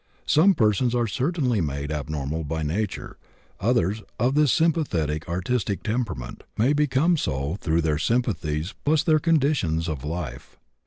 [0.25, 3.17] Some persons are certainly made abnormal by nature,
[3.59, 9.87] others, of this sympathetic artistic temperament, may become so through their sympathies plus their conditions
[9.87, 10.57] of life."